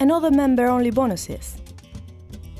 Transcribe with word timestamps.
and 0.00 0.10
other 0.10 0.30
member-only 0.30 0.90
bonuses. 0.90 1.56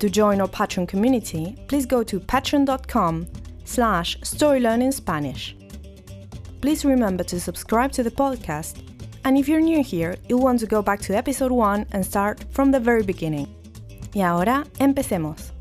To 0.00 0.10
join 0.10 0.40
our 0.40 0.48
Patreon 0.48 0.88
community, 0.88 1.56
please 1.68 1.86
go 1.86 2.02
to 2.02 2.20
patreon.com 2.20 3.26
slash 3.64 4.18
storylearningspanish. 4.20 5.54
Please 6.60 6.84
remember 6.84 7.24
to 7.24 7.40
subscribe 7.40 7.92
to 7.92 8.02
the 8.02 8.10
podcast, 8.10 8.82
and 9.24 9.36
if 9.36 9.48
you're 9.48 9.60
new 9.60 9.82
here, 9.82 10.16
you'll 10.28 10.42
want 10.42 10.60
to 10.60 10.66
go 10.66 10.82
back 10.82 11.00
to 11.00 11.16
episode 11.16 11.52
1 11.52 11.86
and 11.92 12.04
start 12.04 12.44
from 12.50 12.70
the 12.70 12.80
very 12.80 13.02
beginning. 13.02 13.48
Y 14.14 14.22
ahora, 14.22 14.64
empecemos. 14.78 15.52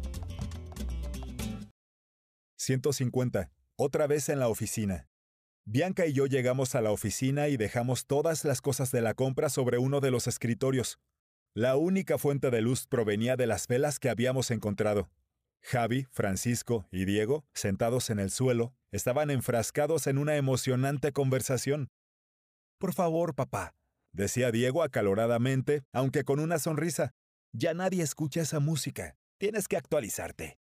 150. 2.58 3.50
Otra 3.76 4.08
vez 4.08 4.30
en 4.30 4.40
la 4.40 4.48
oficina. 4.48 5.08
Bianca 5.66 6.06
y 6.06 6.14
yo 6.14 6.26
llegamos 6.26 6.76
a 6.76 6.82
la 6.82 6.92
oficina 6.92 7.48
y 7.48 7.58
dejamos 7.58 8.06
todas 8.06 8.44
las 8.46 8.62
cosas 8.62 8.92
de 8.92 9.02
la 9.02 9.14
compra 9.14 9.50
sobre 9.50 9.78
uno 9.78 10.02
de 10.02 10.12
los 10.12 10.28
escritorios. 10.28 11.00
La 11.56 11.76
única 11.76 12.18
fuente 12.18 12.50
de 12.50 12.62
luz 12.62 12.88
provenía 12.88 13.36
de 13.36 13.46
las 13.46 13.68
velas 13.68 14.00
que 14.00 14.10
habíamos 14.10 14.50
encontrado. 14.50 15.12
Javi, 15.62 16.08
Francisco 16.12 16.88
y 16.92 17.06
Diego, 17.06 17.46
sentados 17.54 18.10
en 18.10 18.18
el 18.18 18.32
suelo, 18.32 18.74
estaban 18.92 19.30
enfrascados 19.30 20.08
en 20.08 20.18
una 20.18 20.36
emocionante 20.36 21.12
conversación. 21.12 21.92
Por 22.80 22.94
favor, 22.94 23.36
papá, 23.36 23.76
decía 24.14 24.52
Diego 24.52 24.82
acaloradamente, 24.82 25.84
aunque 25.94 26.24
con 26.24 26.40
una 26.40 26.58
sonrisa. 26.58 27.14
Ya 27.54 27.76
nadie 27.76 28.02
escucha 28.02 28.42
esa 28.42 28.60
música. 28.60 29.16
Tienes 29.38 29.68
que 29.68 29.78
actualizarte. 29.78 30.58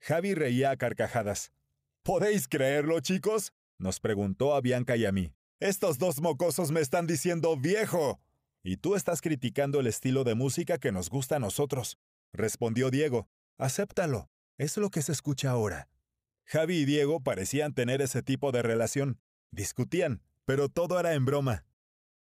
Javi 0.00 0.34
reía 0.34 0.70
a 0.70 0.76
carcajadas. 0.76 1.50
¿Podéis 2.04 2.46
creerlo, 2.46 3.00
chicos? 3.00 3.52
nos 3.78 3.98
preguntó 3.98 4.54
a 4.54 4.60
Bianca 4.60 4.96
y 4.96 5.06
a 5.06 5.12
mí. 5.12 5.34
Estos 5.58 5.98
dos 5.98 6.20
mocosos 6.20 6.70
me 6.70 6.80
están 6.80 7.08
diciendo 7.08 7.56
viejo. 7.56 8.20
Y 8.62 8.76
tú 8.76 8.94
estás 8.94 9.20
criticando 9.20 9.80
el 9.80 9.86
estilo 9.86 10.24
de 10.24 10.34
música 10.34 10.78
que 10.78 10.92
nos 10.92 11.08
gusta 11.08 11.36
a 11.36 11.40
nosotros, 11.40 11.98
respondió 12.32 12.90
Diego. 12.90 13.28
Acéptalo, 13.58 14.30
es 14.58 14.76
lo 14.76 14.90
que 14.90 15.02
se 15.02 15.12
escucha 15.12 15.50
ahora. 15.50 15.88
Javi 16.44 16.78
y 16.78 16.84
Diego 16.84 17.20
parecían 17.20 17.74
tener 17.74 18.02
ese 18.02 18.22
tipo 18.22 18.52
de 18.52 18.62
relación. 18.62 19.20
Discutían, 19.50 20.22
pero 20.44 20.68
todo 20.68 20.98
era 20.98 21.14
en 21.14 21.24
broma. 21.24 21.64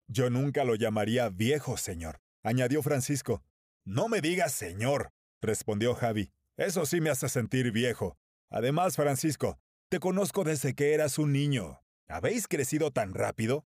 Yo 0.08 0.30
nunca 0.30 0.64
lo 0.64 0.76
llamaría 0.76 1.30
viejo, 1.30 1.78
señor, 1.78 2.20
añadió 2.44 2.82
Francisco. 2.82 3.44
No 3.86 4.08
me 4.10 4.22
digas 4.22 4.52
señor, 4.52 5.12
respondió 5.42 5.96
Javi. 5.96 6.32
Eso 6.58 6.86
sí 6.86 7.00
me 7.00 7.10
hace 7.10 7.30
sentir 7.30 7.72
viejo. 7.72 8.18
Además, 8.50 8.96
Francisco, 8.96 9.60
te 9.90 10.00
conozco 10.00 10.44
desde 10.44 10.74
que 10.74 10.94
eras 10.94 11.20
un 11.20 11.32
niño. 11.32 11.82
¿Habéis 12.08 12.48
crecido 12.48 12.92
tan 12.92 13.14
rápido? 13.14 13.66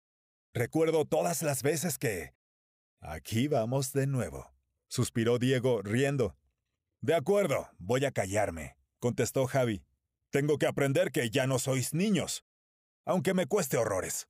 Recuerdo 0.52 1.04
todas 1.04 1.42
las 1.42 1.62
veces 1.62 1.98
que... 1.98 2.34
Aquí 3.06 3.48
vamos 3.48 3.92
de 3.92 4.06
nuevo, 4.06 4.54
suspiró 4.88 5.38
Diego, 5.38 5.82
riendo. 5.82 6.38
De 7.02 7.14
acuerdo, 7.14 7.68
voy 7.76 8.06
a 8.06 8.12
callarme, 8.12 8.78
contestó 8.98 9.44
Javi. 9.44 9.84
Tengo 10.30 10.56
que 10.56 10.66
aprender 10.66 11.12
que 11.12 11.28
ya 11.28 11.46
no 11.46 11.58
sois 11.58 11.92
niños, 11.92 12.46
aunque 13.04 13.34
me 13.34 13.44
cueste 13.46 13.76
horrores. 13.76 14.26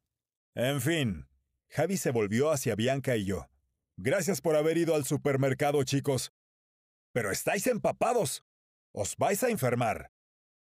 En 0.57 0.81
fin, 0.81 1.29
Javi 1.69 1.97
se 1.97 2.11
volvió 2.11 2.51
hacia 2.51 2.75
Bianca 2.75 3.17
y 3.17 3.27
yo. 3.27 3.49
Gracias 3.97 4.41
por 4.41 4.57
haber 4.57 4.77
ido 4.77 4.97
al 4.97 5.05
supermercado, 5.05 5.85
chicos. 5.85 6.33
Pero 7.13 7.31
estáis 7.31 7.69
empapados. 7.69 8.43
Os 8.91 9.17
vais 9.17 9.45
a 9.45 9.51
enfermar. 9.51 10.11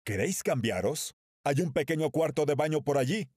¿Queréis 0.02 0.42
cambiaros? 0.42 1.14
Hay 1.44 1.60
un 1.60 1.74
pequeño 1.74 2.10
cuarto 2.10 2.46
de 2.46 2.54
baño 2.54 2.82
por 2.82 2.96
allí. 2.96 3.28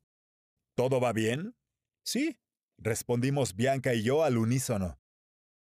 ¿Todo 0.76 1.02
va 1.02 1.12
bien? 1.12 1.58
Sí, 2.04 2.40
respondimos 2.82 3.56
Bianca 3.56 3.94
y 3.94 4.04
yo 4.04 4.24
al 4.24 4.38
unísono. 4.38 4.98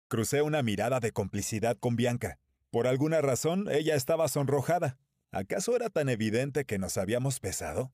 Crucé 0.09 0.43
una 0.43 0.63
mirada 0.63 1.01
de 1.01 1.13
complicidad 1.13 1.77
con 1.79 1.97
Bianca. 1.97 2.39
Por 2.71 2.87
alguna 2.87 3.21
razón, 3.21 3.69
ella 3.71 3.95
estaba 3.95 4.29
sonrojada. 4.29 4.99
¿Acaso 5.31 5.77
era 5.77 5.91
tan 5.91 6.09
evidente 6.09 6.65
que 6.65 6.79
nos 6.79 6.97
habíamos 6.97 7.41
besado? 7.41 7.93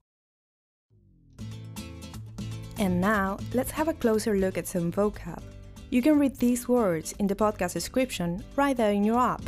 And 2.78 3.00
now, 3.00 3.37
let's 3.53 3.70
have 3.72 3.88
a 3.88 3.94
closer 3.94 4.34
look 4.34 4.56
at 4.56 4.66
some 4.66 4.91
vocab. 4.91 5.43
You 5.91 6.03
can 6.03 6.19
read 6.19 6.37
these 6.37 6.69
words 6.69 7.15
in 7.19 7.26
the 7.26 7.34
podcast 7.34 7.75
description 7.75 8.43
right 8.56 8.76
there 8.76 8.93
in 8.93 9.04
your 9.04 9.19
app. 9.19 9.43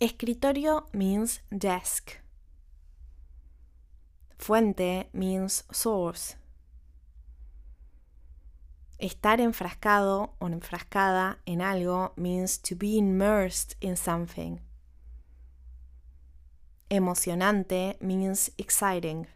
Escritorio 0.00 0.86
means 0.92 1.40
desk. 1.50 2.18
Fuente 4.38 5.08
means 5.12 5.64
source. 5.70 6.36
Estar 8.98 9.40
enfrascado 9.40 10.30
o 10.40 10.48
enfrascada 10.48 11.38
en 11.44 11.60
algo 11.60 12.12
means 12.16 12.58
to 12.58 12.74
be 12.74 12.96
immersed 12.96 13.76
in 13.80 13.96
something. 13.96 14.60
Emocionante 16.88 17.96
means 18.00 18.50
exciting. 18.56 19.26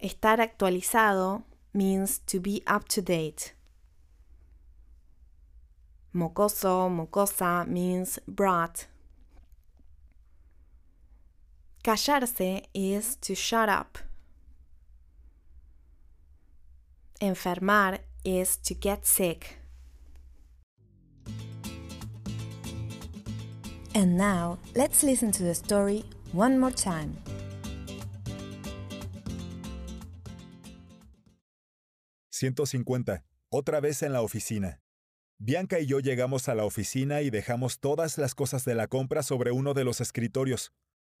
Estar 0.00 0.40
actualizado 0.40 1.44
means 1.74 2.20
to 2.20 2.40
be 2.40 2.62
up 2.66 2.88
to 2.88 3.02
date. 3.02 3.54
Mocoso, 6.14 6.88
mocosa 6.88 7.66
means 7.66 8.18
brat. 8.26 8.88
Callarse 11.86 12.64
is 12.74 13.16
to 13.20 13.36
shut 13.36 13.68
up. 13.68 13.96
Enfermar 17.20 18.00
is 18.24 18.56
to 18.56 18.74
get 18.74 19.06
sick. 19.06 19.60
And 23.94 24.16
now, 24.16 24.58
let's 24.74 25.04
listen 25.04 25.30
to 25.30 25.44
the 25.44 25.54
story 25.54 26.04
one 26.32 26.58
more 26.58 26.72
time. 26.72 27.18
«150. 32.32 33.22
Otra 33.48 33.80
vez 33.80 34.02
en 34.02 34.12
la 34.12 34.22
oficina. 34.22 34.80
Bianca 35.38 35.78
y 35.78 35.86
yo 35.86 36.00
llegamos 36.00 36.48
a 36.48 36.56
la 36.56 36.64
oficina 36.64 37.20
y 37.20 37.30
dejamos 37.30 37.78
todas 37.78 38.18
las 38.18 38.34
cosas 38.34 38.64
de 38.64 38.74
la 38.74 38.88
compra 38.88 39.22
sobre 39.22 39.52
uno 39.52 39.72
de 39.72 39.84
los 39.84 40.00
escritorios. 40.00 40.72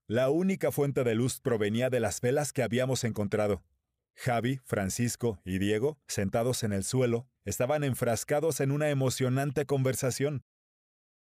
La 0.08 0.30
única 0.30 0.70
fuente 0.70 1.02
de 1.02 1.16
luz 1.16 1.40
provenía 1.40 1.90
de 1.90 1.98
las 1.98 2.20
velas 2.20 2.52
que 2.52 2.62
habíamos 2.62 3.02
encontrado. 3.02 3.64
Javi, 4.14 4.60
Francisco 4.64 5.40
y 5.44 5.58
Diego, 5.58 5.98
sentados 6.06 6.62
en 6.62 6.72
el 6.72 6.84
suelo, 6.84 7.26
estaban 7.44 7.82
enfrascados 7.82 8.60
en 8.60 8.70
una 8.70 8.88
emocionante 8.88 9.66
conversación. 9.66 10.44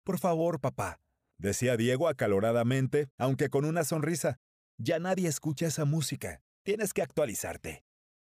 Por 0.05 0.21
favor, 0.21 0.61
papá, 0.61 1.01
decía 1.39 1.77
Diego 1.77 2.09
acaloradamente, 2.09 3.09
aunque 3.19 3.51
con 3.51 3.65
una 3.65 3.83
sonrisa. 3.83 4.39
Ya 4.79 5.01
nadie 5.01 5.29
escucha 5.29 5.67
esa 5.67 5.85
música. 5.85 6.41
Tienes 6.63 6.93
que 6.93 7.03
actualizarte. 7.03 7.83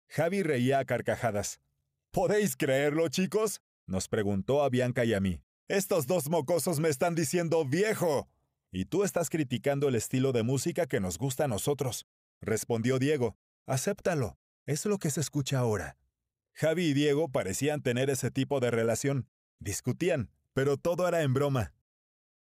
Javi 0.09 0.45
reía 0.45 0.79
a 0.79 0.85
carcajadas. 0.85 1.61
¿Podéis 2.13 2.57
creerlo, 2.57 3.09
chicos? 3.09 3.61
nos 3.87 4.07
preguntó 4.07 4.63
a 4.63 4.69
Bianca 4.69 5.05
y 5.05 5.15
a 5.15 5.21
mí. 5.21 5.43
Estos 5.67 6.07
dos 6.07 6.31
mocosos 6.31 6.79
me 6.79 6.89
están 6.89 7.17
diciendo 7.17 7.65
viejo. 7.65 8.29
Y 8.71 8.85
tú 8.85 9.05
estás 9.05 9.31
criticando 9.31 9.89
el 9.89 9.95
estilo 9.95 10.33
de 10.33 10.43
música 10.43 10.87
que 10.87 11.01
nos 11.01 11.19
gusta 11.19 11.45
a 11.45 11.49
nosotros, 11.49 12.07
respondió 12.41 12.99
Diego. 12.99 13.37
Acéptalo, 13.67 14.39
es 14.67 14.85
lo 14.87 14.99
que 14.99 15.11
se 15.11 15.21
escucha 15.21 15.59
ahora. 15.59 15.97
Javi 16.53 16.87
y 16.87 16.93
Diego 16.93 17.29
parecían 17.29 17.83
tener 17.83 18.11
ese 18.11 18.31
tipo 18.31 18.61
de 18.61 18.71
relación. 18.71 19.29
Discutían, 19.61 20.31
pero 20.53 20.77
todo 20.77 21.07
era 21.09 21.23
en 21.23 21.33
broma. 21.35 21.73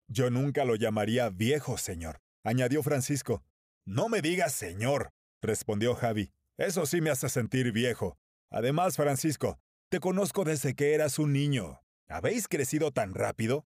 Yo 0.07 0.29
nunca 0.29 0.65
lo 0.65 0.75
llamaría 0.75 1.29
viejo, 1.29 1.77
señor, 1.77 2.19
añadió 2.43 2.83
Francisco. 2.83 3.43
No 3.85 4.09
me 4.09 4.21
digas 4.21 4.53
señor, 4.53 5.11
respondió 5.41 5.95
Javi. 5.95 6.31
Eso 6.57 6.85
sí 6.85 7.01
me 7.01 7.09
hace 7.09 7.29
sentir 7.29 7.71
viejo. 7.71 8.17
Además, 8.49 8.95
Francisco, 8.95 9.59
te 9.89 9.99
conozco 9.99 10.43
desde 10.43 10.73
que 10.75 10.93
eras 10.93 11.19
un 11.19 11.31
niño. 11.31 11.81
¿Habéis 12.09 12.47
crecido 12.47 12.91
tan 12.91 13.13
rápido? 13.13 13.65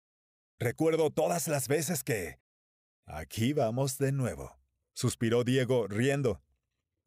Recuerdo 0.59 1.09
todas 1.09 1.47
las 1.47 1.67
veces 1.67 2.03
que... 2.03 2.39
Aquí 3.11 3.53
vamos 3.53 3.97
de 3.97 4.11
nuevo, 4.11 4.59
suspiró 4.93 5.43
Diego, 5.43 5.87
riendo. 5.87 6.43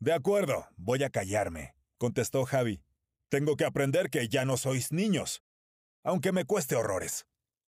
De 0.01 0.13
acuerdo, 0.13 0.67
voy 0.77 1.05
a 1.05 1.11
callarme, 1.11 1.77
contestó 1.97 2.45
Javi. 2.45 2.83
Tengo 3.29 3.57
que 3.57 3.65
aprender 3.65 4.11
que 4.11 4.27
ya 4.27 4.45
no 4.45 4.57
sois 4.57 4.91
niños, 4.91 5.45
aunque 6.03 6.33
me 6.33 6.45
cueste 6.45 6.75
horrores. 6.75 7.29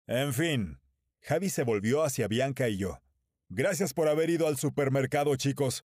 En 0.08 0.34
fin, 0.34 0.80
Javi 1.20 1.50
se 1.50 1.62
volvió 1.62 2.02
hacia 2.02 2.26
Bianca 2.26 2.68
y 2.68 2.78
yo. 2.78 3.00
Gracias 3.48 3.94
por 3.94 4.08
haber 4.08 4.28
ido 4.28 4.48
al 4.48 4.56
supermercado, 4.56 5.36
chicos. 5.36 5.84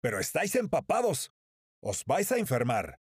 Pero 0.00 0.18
estáis 0.18 0.56
empapados. 0.56 1.30
Os 1.80 2.04
vais 2.06 2.32
a 2.32 2.38
enfermar. 2.38 2.98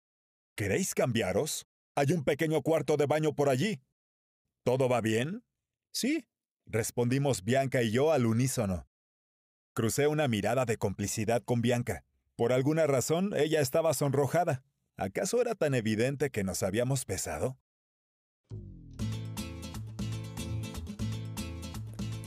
¿Queréis 0.55 0.93
cambiaros? 0.93 1.65
Hay 1.95 2.11
un 2.11 2.25
pequeño 2.25 2.61
cuarto 2.61 2.97
de 2.97 3.05
baño 3.05 3.33
por 3.33 3.47
allí. 3.47 3.79
¿Todo 4.65 4.89
va 4.89 4.99
bien? 4.99 5.45
Sí, 5.93 6.27
respondimos 6.69 7.43
Bianca 7.43 7.81
y 7.81 7.91
yo 7.91 8.11
al 8.11 8.25
unísono. 8.25 8.87
Crucé 9.73 10.07
una 10.07 10.27
mirada 10.27 10.65
de 10.65 10.77
complicidad 10.77 11.43
con 11.43 11.61
Bianca. 11.61 12.03
Por 12.35 12.53
alguna 12.53 12.87
razón, 12.87 13.33
ella 13.35 13.59
estaba 13.59 13.93
sonrojada. 13.93 14.63
¿Acaso 14.97 15.41
era 15.41 15.55
tan 15.55 15.73
evidente 15.73 16.29
que 16.29 16.43
nos 16.43 16.63
habíamos 16.63 17.05
besado? 17.05 17.57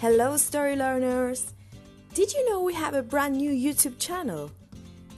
Hello, 0.00 0.35
story 0.35 0.75
learners! 0.75 1.55
Did 2.15 2.33
you 2.33 2.45
know 2.49 2.61
we 2.61 2.75
have 2.75 2.95
a 2.95 3.03
brand 3.03 3.37
new 3.37 3.53
YouTube 3.53 3.99
channel? 3.99 4.50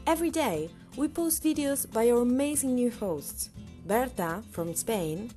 Every 0.06 0.30
day, 0.30 0.68
we 0.96 1.08
post 1.08 1.42
videos 1.42 1.90
by 1.90 2.10
our 2.10 2.22
amazing 2.22 2.74
new 2.74 2.90
hosts 2.90 3.50
Berta 3.86 4.42
from 4.50 4.74
Spain, 4.74 5.30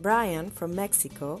Brian 0.00 0.50
from 0.50 0.74
Mexico, 0.74 1.40